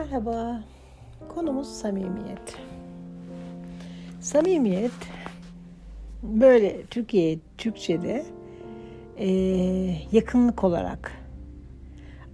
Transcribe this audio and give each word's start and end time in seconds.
Merhaba. 0.00 0.60
Konumuz 1.28 1.68
samimiyet. 1.68 2.56
Samimiyet 4.20 4.90
böyle 6.22 6.82
Türkiye 6.82 7.38
Türkçe'de 7.58 8.24
e, 9.18 9.28
yakınlık 10.12 10.64
olarak 10.64 11.12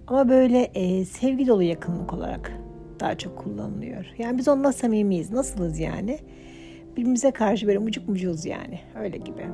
ama 0.07 0.29
böyle 0.29 0.61
e, 0.61 1.05
sevgi 1.05 1.47
dolu 1.47 1.63
yakınlık 1.63 2.13
olarak 2.13 2.51
daha 2.99 3.17
çok 3.17 3.37
kullanılıyor. 3.37 4.05
Yani 4.17 4.37
biz 4.37 4.47
onunla 4.47 4.73
samimiyiz. 4.73 5.31
Nasılız 5.31 5.79
yani? 5.79 6.19
Birbirimize 6.91 7.31
karşı 7.31 7.67
böyle 7.67 7.79
mucuk 7.79 8.09
mucuz 8.09 8.45
yani. 8.45 8.79
Öyle 8.99 9.17
gibi. 9.17 9.45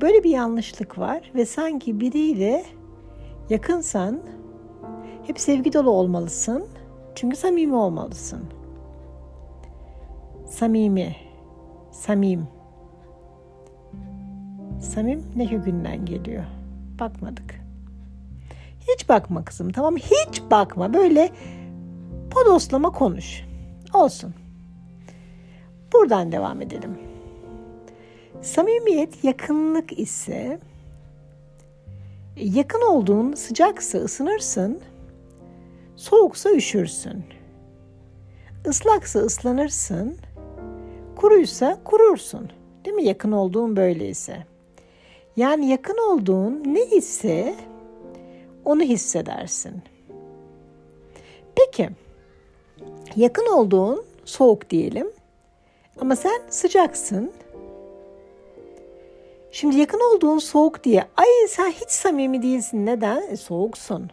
Böyle 0.00 0.24
bir 0.24 0.30
yanlışlık 0.30 0.98
var 0.98 1.30
ve 1.34 1.46
sanki 1.46 2.00
biriyle 2.00 2.64
yakınsan 3.50 4.20
hep 5.26 5.40
sevgi 5.40 5.72
dolu 5.72 5.90
olmalısın. 5.90 6.66
Çünkü 7.14 7.36
samimi 7.36 7.74
olmalısın. 7.74 8.44
Samimi. 10.48 11.16
Samim. 11.90 12.48
Samim 14.80 15.24
ne 15.36 15.46
kökünden 15.46 16.04
geliyor? 16.04 16.44
Bakmadık. 17.00 17.60
Hiç 18.80 19.08
bakma 19.08 19.44
kızım 19.44 19.72
tamam 19.72 19.96
Hiç 19.96 20.42
bakma. 20.50 20.94
Böyle 20.94 21.30
podoslama 22.30 22.90
konuş. 22.90 23.44
Olsun. 23.94 24.34
Buradan 25.92 26.32
devam 26.32 26.62
edelim. 26.62 26.98
Samimiyet 28.42 29.24
yakınlık 29.24 29.98
ise 29.98 30.58
yakın 32.36 32.80
olduğun 32.80 33.34
sıcaksa 33.34 33.98
ısınırsın, 33.98 34.80
Soğuksa 35.96 36.50
üşürsün. 36.50 37.24
Islaksa 38.68 39.20
ıslanırsın. 39.20 40.16
Kuruysa 41.16 41.78
kurursun. 41.84 42.50
Değil 42.84 42.96
mi? 42.96 43.04
Yakın 43.04 43.32
olduğun 43.32 43.76
böyleyse. 43.76 44.46
Yani 45.36 45.68
yakın 45.68 45.98
olduğun 46.10 46.62
ne 46.66 46.84
ise 46.84 47.54
onu 48.64 48.82
hissedersin. 48.82 49.82
Peki 51.56 51.88
yakın 53.16 53.46
olduğun 53.46 54.04
soğuk 54.24 54.70
diyelim 54.70 55.10
ama 56.00 56.16
sen 56.16 56.42
sıcaksın. 56.48 57.32
Şimdi 59.50 59.76
yakın 59.76 60.00
olduğun 60.00 60.38
soğuk 60.38 60.84
diye 60.84 61.04
ay 61.16 61.26
sen 61.48 61.70
hiç 61.70 61.90
samimi 61.90 62.42
değilsin 62.42 62.86
neden? 62.86 63.22
E, 63.30 63.36
soğuksun 63.36 64.10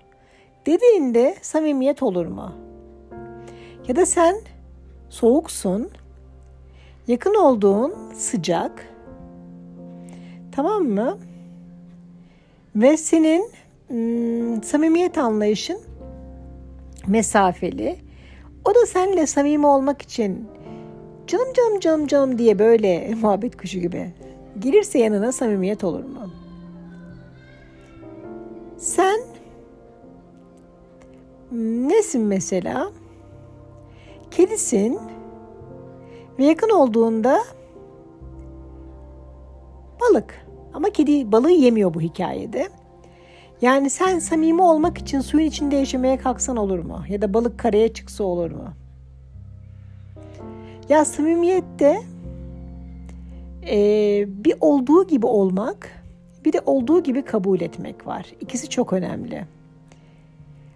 dediğinde 0.66 1.36
samimiyet 1.42 2.04
olur 2.04 2.26
mu? 2.26 2.52
Ya 3.88 3.96
da 3.96 4.06
sen 4.06 4.36
soğuksun, 5.10 5.90
yakın 7.08 7.36
olduğun 7.36 7.94
sıcak, 8.14 8.88
tamam 10.52 10.84
mı? 10.84 11.18
Ve 12.76 12.98
senin 12.98 13.52
ım, 13.92 14.64
samimiyet 14.64 15.18
anlayışın 15.18 15.80
mesafeli. 17.08 17.96
O 18.66 18.76
da 18.76 18.86
seninle 18.86 19.28
samimi 19.28 19.68
olmak 19.68 20.02
için 20.02 20.48
canım 21.28 21.54
canım 21.54 21.80
canım 21.80 22.08
canım 22.08 22.38
diye 22.38 22.60
böyle 22.60 23.16
muhabbet 23.22 23.58
kuşu 23.58 23.80
gibi 23.80 24.14
gelirse 24.60 25.00
yanına 25.00 25.32
samimiyet 25.32 25.84
olur 25.84 26.04
mu? 26.04 26.30
Sen 28.78 29.23
Nesin 31.64 32.22
mesela? 32.22 32.92
Kedisin 34.32 35.00
ve 36.40 36.46
yakın 36.46 36.70
olduğunda 36.70 37.40
balık. 40.02 40.46
Ama 40.74 40.90
kedi 40.90 41.32
balığı 41.32 41.52
yemiyor 41.52 41.94
bu 41.94 42.02
hikayede. 42.02 42.70
Yani 43.62 43.90
sen 43.90 44.20
samimi 44.20 44.62
olmak 44.62 44.98
için 44.98 45.20
suyun 45.20 45.46
içinde 45.46 45.76
yaşamaya 45.76 46.18
kalksan 46.18 46.58
olur 46.58 46.80
mu? 46.80 47.04
Ya 47.10 47.22
da 47.22 47.34
balık 47.34 47.60
karaya 47.60 47.94
çıksa 47.94 48.24
olur 48.24 48.52
mu? 48.52 48.74
Ya 50.90 51.06
samimiyette 51.06 52.02
e, 53.70 53.78
bir 54.28 54.56
olduğu 54.62 55.08
gibi 55.08 55.26
olmak, 55.26 56.04
bir 56.46 56.54
de 56.54 56.62
olduğu 56.66 57.04
gibi 57.04 57.22
kabul 57.22 57.62
etmek 57.62 58.08
var. 58.08 58.26
İkisi 58.42 58.70
çok 58.70 58.94
önemli. 58.94 59.46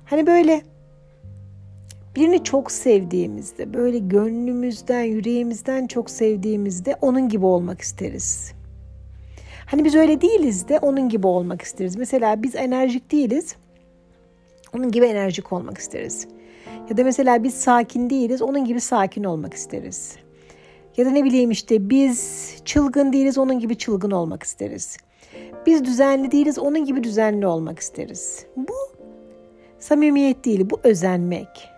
Hani 0.05 0.27
böyle 0.27 0.61
birini 2.17 2.43
çok 2.43 2.71
sevdiğimizde, 2.71 3.73
böyle 3.73 3.97
gönlümüzden, 3.97 5.03
yüreğimizden 5.03 5.87
çok 5.87 6.09
sevdiğimizde 6.09 6.95
onun 7.01 7.29
gibi 7.29 7.45
olmak 7.45 7.81
isteriz. 7.81 8.53
Hani 9.65 9.85
biz 9.85 9.95
öyle 9.95 10.21
değiliz 10.21 10.67
de 10.67 10.79
onun 10.79 11.09
gibi 11.09 11.27
olmak 11.27 11.61
isteriz. 11.61 11.95
Mesela 11.95 12.43
biz 12.43 12.55
enerjik 12.55 13.11
değiliz. 13.11 13.55
Onun 14.75 14.91
gibi 14.91 15.05
enerjik 15.05 15.53
olmak 15.53 15.77
isteriz. 15.77 16.27
Ya 16.89 16.97
da 16.97 17.03
mesela 17.03 17.43
biz 17.43 17.53
sakin 17.53 18.09
değiliz. 18.09 18.41
Onun 18.41 18.65
gibi 18.65 18.81
sakin 18.81 19.23
olmak 19.23 19.53
isteriz. 19.53 20.15
Ya 20.97 21.05
da 21.05 21.09
ne 21.09 21.23
bileyim 21.23 21.51
işte 21.51 21.89
biz 21.89 22.51
çılgın 22.65 23.13
değiliz. 23.13 23.37
Onun 23.37 23.59
gibi 23.59 23.77
çılgın 23.77 24.11
olmak 24.11 24.43
isteriz. 24.43 24.97
Biz 25.65 25.85
düzenli 25.85 26.31
değiliz. 26.31 26.59
Onun 26.59 26.85
gibi 26.85 27.03
düzenli 27.03 27.47
olmak 27.47 27.79
isteriz. 27.79 28.45
Bu 28.55 28.73
Samimiyet 29.79 30.45
değil 30.45 30.69
bu 30.69 30.79
özenmek. 30.83 31.76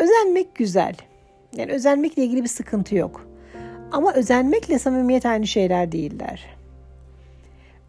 Özenmek 0.00 0.54
güzel. 0.54 0.94
Yani 1.56 1.72
özenmekle 1.72 2.24
ilgili 2.24 2.42
bir 2.42 2.48
sıkıntı 2.48 2.96
yok. 2.96 3.26
Ama 3.92 4.12
özenmekle 4.12 4.78
samimiyet 4.78 5.26
aynı 5.26 5.46
şeyler 5.46 5.92
değiller. 5.92 6.46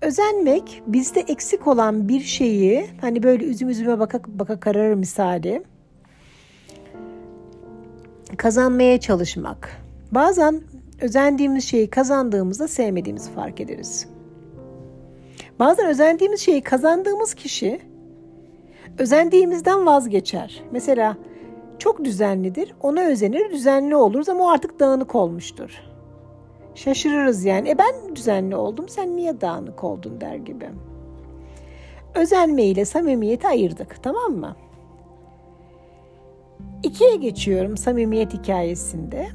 Özenmek 0.01 0.83
bizde 0.87 1.19
eksik 1.19 1.67
olan 1.67 2.09
bir 2.09 2.21
şeyi 2.21 2.85
hani 3.01 3.23
böyle 3.23 3.45
üzüm 3.45 3.69
üzüme 3.69 3.99
baka 3.99 4.19
baka 4.27 4.59
kararır 4.59 4.93
misali 4.93 5.63
kazanmaya 8.37 8.99
çalışmak. 8.99 9.81
Bazen 10.11 10.61
özendiğimiz 11.01 11.63
şeyi 11.63 11.89
kazandığımızda 11.89 12.67
sevmediğimizi 12.67 13.31
fark 13.31 13.61
ederiz. 13.61 14.07
Bazen 15.59 15.85
özendiğimiz 15.85 16.41
şeyi 16.41 16.61
kazandığımız 16.61 17.33
kişi 17.33 17.79
özendiğimizden 18.97 19.85
vazgeçer. 19.85 20.63
Mesela 20.71 21.17
çok 21.81 22.05
düzenlidir, 22.05 22.73
ona 22.81 23.01
özenir, 23.01 23.51
düzenli 23.51 23.95
oluruz 23.95 24.29
ama 24.29 24.43
o 24.43 24.49
artık 24.49 24.79
dağınık 24.79 25.15
olmuştur. 25.15 25.83
Şaşırırız 26.75 27.45
yani. 27.45 27.69
E 27.69 27.77
ben 27.77 28.15
düzenli 28.15 28.55
oldum, 28.55 28.89
sen 28.89 29.15
niye 29.15 29.41
dağınık 29.41 29.83
oldun 29.83 30.21
der 30.21 30.35
gibi. 30.35 30.69
Özenme 32.15 32.63
ile 32.63 32.85
samimiyeti 32.85 33.47
ayırdık, 33.47 34.03
tamam 34.03 34.31
mı? 34.31 34.55
İkiye 36.83 37.15
geçiyorum 37.15 37.77
samimiyet 37.77 38.33
hikayesinde. 38.33 39.27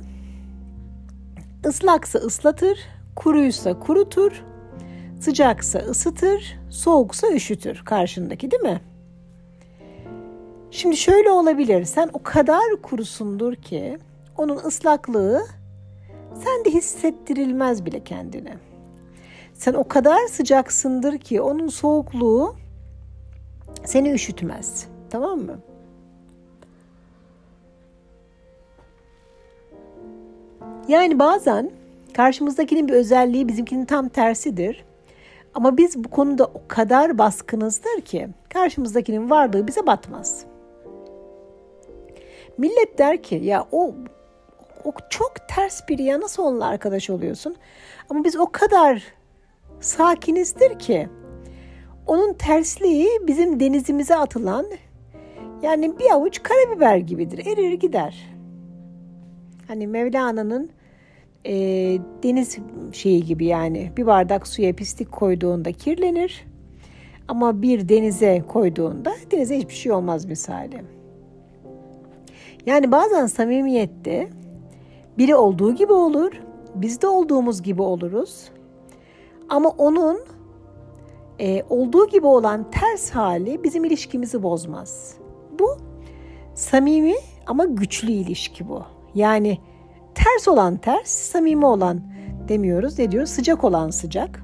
Islaksa 1.68 2.18
ıslatır, 2.18 2.78
kuruysa 3.16 3.78
kurutur, 3.78 4.44
sıcaksa 5.20 5.78
ısıtır, 5.78 6.58
soğuksa 6.70 7.32
üşütür 7.32 7.82
karşındaki 7.84 8.50
değil 8.50 8.62
mi? 8.62 8.80
Şimdi 10.70 10.96
şöyle 10.96 11.30
olabilir. 11.30 11.84
Sen 11.84 12.10
o 12.12 12.22
kadar 12.22 12.82
kurusundur 12.82 13.54
ki 13.54 13.98
onun 14.36 14.56
ıslaklığı 14.56 15.46
sende 16.34 16.70
hissettirilmez 16.70 17.84
bile 17.84 18.04
kendine. 18.04 18.56
Sen 19.54 19.74
o 19.74 19.88
kadar 19.88 20.26
sıcaksındır 20.26 21.18
ki 21.18 21.40
onun 21.40 21.68
soğukluğu 21.68 22.56
seni 23.84 24.12
üşütmez. 24.12 24.86
Tamam 25.10 25.38
mı? 25.38 25.58
Yani 30.88 31.18
bazen 31.18 31.70
karşımızdakinin 32.14 32.88
bir 32.88 32.92
özelliği 32.92 33.48
bizimkinin 33.48 33.84
tam 33.84 34.08
tersidir. 34.08 34.84
Ama 35.54 35.76
biz 35.76 36.04
bu 36.04 36.10
konuda 36.10 36.44
o 36.44 36.62
kadar 36.68 37.18
baskınızdır 37.18 38.00
ki 38.00 38.28
karşımızdakinin 38.48 39.30
varlığı 39.30 39.66
bize 39.66 39.86
batmaz. 39.86 40.46
Millet 42.58 42.98
der 42.98 43.22
ki 43.22 43.34
ya 43.34 43.66
o 43.72 43.94
o 44.84 44.92
çok 45.10 45.34
ters 45.48 45.88
biri 45.88 46.02
ya 46.02 46.20
nasıl 46.20 46.42
onunla 46.42 46.66
arkadaş 46.66 47.10
oluyorsun? 47.10 47.56
Ama 48.10 48.24
biz 48.24 48.36
o 48.36 48.46
kadar 48.52 49.02
sakinizdir 49.80 50.78
ki 50.78 51.08
onun 52.06 52.32
tersliği 52.32 53.08
bizim 53.26 53.60
denizimize 53.60 54.16
atılan 54.16 54.66
yani 55.62 55.98
bir 55.98 56.10
avuç 56.10 56.42
karabiber 56.42 56.96
gibidir. 56.96 57.46
Erir 57.46 57.72
gider. 57.72 58.36
Hani 59.68 59.86
Mevlana'nın 59.86 60.70
e, 61.44 61.54
deniz 62.22 62.58
şeyi 62.92 63.24
gibi 63.24 63.44
yani 63.44 63.92
bir 63.96 64.06
bardak 64.06 64.48
suya 64.48 64.72
pislik 64.72 65.12
koyduğunda 65.12 65.72
kirlenir. 65.72 66.46
Ama 67.28 67.62
bir 67.62 67.88
denize 67.88 68.42
koyduğunda 68.48 69.12
denize 69.30 69.58
hiçbir 69.58 69.74
şey 69.74 69.92
olmaz 69.92 70.24
misali. 70.24 70.95
Yani 72.66 72.92
bazen 72.92 73.26
samimiyette 73.26 74.28
biri 75.18 75.34
olduğu 75.34 75.74
gibi 75.74 75.92
olur, 75.92 76.32
biz 76.74 77.02
de 77.02 77.08
olduğumuz 77.08 77.62
gibi 77.62 77.82
oluruz. 77.82 78.50
Ama 79.48 79.68
onun 79.68 80.20
e, 81.40 81.62
olduğu 81.70 82.08
gibi 82.08 82.26
olan 82.26 82.70
ters 82.70 83.10
hali 83.10 83.64
bizim 83.64 83.84
ilişkimizi 83.84 84.42
bozmaz. 84.42 85.14
Bu 85.58 85.76
samimi 86.54 87.14
ama 87.46 87.64
güçlü 87.64 88.12
ilişki 88.12 88.68
bu. 88.68 88.82
Yani 89.14 89.58
ters 90.14 90.48
olan 90.48 90.76
ters, 90.76 91.10
samimi 91.10 91.66
olan 91.66 92.00
demiyoruz. 92.48 92.98
Ne 92.98 93.12
diyoruz? 93.12 93.30
Sıcak 93.30 93.64
olan 93.64 93.90
sıcak. 93.90 94.42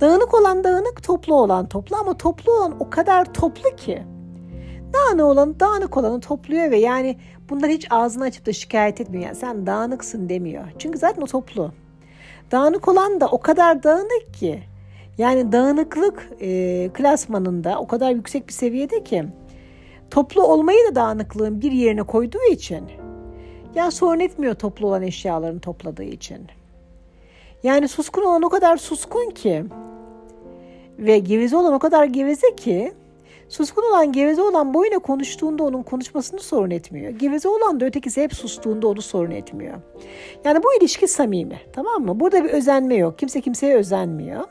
Dağınık 0.00 0.34
olan 0.34 0.64
dağınık, 0.64 1.02
toplu 1.02 1.34
olan 1.34 1.68
toplu 1.68 1.96
ama 1.96 2.16
toplu 2.16 2.52
olan 2.52 2.76
o 2.80 2.90
kadar 2.90 3.34
toplu 3.34 3.76
ki. 3.76 4.02
Dağınık 4.92 5.24
olan 5.24 5.60
dağınık 5.60 5.96
olanı 5.96 6.20
topluyor 6.20 6.70
ve 6.70 6.78
yani 6.78 7.16
bunlar 7.50 7.70
hiç 7.70 7.86
ağzını 7.90 8.24
açıp 8.24 8.46
da 8.46 8.52
şikayet 8.52 9.00
etmiyor. 9.00 9.24
Yani 9.24 9.36
sen 9.36 9.66
dağınıksın 9.66 10.28
demiyor. 10.28 10.64
Çünkü 10.78 10.98
zaten 10.98 11.22
o 11.22 11.26
toplu. 11.26 11.72
Dağınık 12.50 12.88
olan 12.88 13.20
da 13.20 13.28
o 13.28 13.40
kadar 13.40 13.82
dağınık 13.82 14.34
ki. 14.34 14.62
Yani 15.18 15.52
dağınıklık 15.52 16.28
e, 16.40 16.90
klasmanında 16.94 17.78
o 17.78 17.86
kadar 17.86 18.10
yüksek 18.10 18.48
bir 18.48 18.52
seviyede 18.52 19.04
ki 19.04 19.24
toplu 20.10 20.42
olmayı 20.42 20.78
da 20.90 20.94
dağınıklığın 20.94 21.60
bir 21.60 21.72
yerine 21.72 22.02
koyduğu 22.02 22.52
için 22.52 22.84
ya 23.74 23.90
sorun 23.90 24.20
etmiyor 24.20 24.54
toplu 24.54 24.86
olan 24.86 25.02
eşyalarını 25.02 25.60
topladığı 25.60 26.02
için. 26.04 26.46
Yani 27.62 27.88
suskun 27.88 28.22
olan 28.22 28.42
o 28.42 28.48
kadar 28.48 28.76
suskun 28.76 29.30
ki 29.30 29.64
ve 30.98 31.18
geveze 31.18 31.56
olan 31.56 31.72
o 31.72 31.78
kadar 31.78 32.04
geveze 32.04 32.56
ki 32.56 32.92
suskun 33.50 33.82
olan 33.90 34.12
geveze 34.12 34.42
olan 34.42 34.74
boyuna 34.74 34.98
konuştuğunda 34.98 35.64
onun 35.64 35.82
konuşmasını 35.82 36.40
sorun 36.40 36.70
etmiyor. 36.70 37.10
Geveze 37.12 37.48
olan 37.48 37.80
da 37.80 37.84
ötekisi 37.84 38.22
hep 38.22 38.34
sustuğunda 38.34 38.88
onu 38.88 39.02
sorun 39.02 39.30
etmiyor. 39.30 39.78
Yani 40.44 40.62
bu 40.62 40.68
ilişki 40.80 41.08
samimi 41.08 41.60
tamam 41.72 42.02
mı? 42.02 42.20
Burada 42.20 42.44
bir 42.44 42.50
özenme 42.50 42.94
yok. 42.94 43.18
Kimse 43.18 43.40
kimseye 43.40 43.76
özenmiyor. 43.76 44.44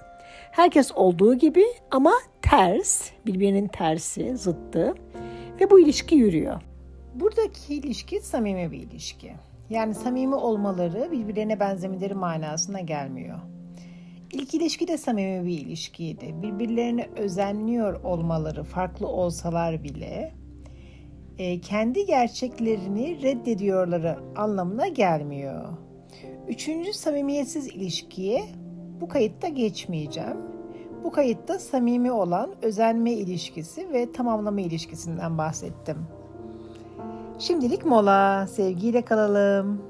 Herkes 0.52 0.92
olduğu 0.92 1.36
gibi 1.36 1.66
ama 1.92 2.14
ters, 2.42 3.10
birbirinin 3.26 3.68
tersi, 3.68 4.38
zıttı 4.38 4.96
ve 5.62 5.70
bu 5.70 5.80
ilişki 5.80 6.16
yürüyor. 6.16 6.62
Buradaki 7.16 7.74
ilişki 7.74 8.20
samimi 8.20 8.72
bir 8.72 8.78
ilişki. 8.78 9.32
Yani 9.70 9.96
samimi 9.96 10.36
olmaları 10.36 11.12
birbirlerine 11.12 11.60
benzemeleri 11.60 12.14
manasına 12.14 12.80
gelmiyor. 12.80 13.40
İlk 14.34 14.54
ilişki 14.54 14.88
de 14.88 14.98
samimi 14.98 15.48
bir 15.48 15.58
ilişkiydi. 15.58 16.36
Birbirlerine 16.42 17.10
özenliyor 17.18 18.04
olmaları 18.04 18.64
farklı 18.64 19.08
olsalar 19.08 19.84
bile 19.84 20.34
e, 21.38 21.62
kendi 21.62 22.06
gerçeklerini 22.06 23.22
reddediyorları 23.22 24.18
anlamına 24.36 24.88
gelmiyor. 24.88 25.66
Üçüncü 26.48 26.94
samimiyetsiz 26.94 27.68
ilişkiye 27.68 28.44
bu 29.02 29.08
kayıtta 29.08 29.48
geçmeyeceğim. 29.48 30.38
Bu 31.04 31.12
kayıtta 31.12 31.60
samimi 31.60 32.12
olan 32.12 32.50
özenme 32.62 33.12
ilişkisi 33.12 33.94
ve 33.94 34.12
tamamlama 34.12 34.62
ilişkisinden 34.62 35.38
bahsettim. 35.38 35.98
Şimdilik 37.40 37.86
mola. 37.86 38.48
Sevgiyle 38.48 39.02
kalalım. 39.02 39.89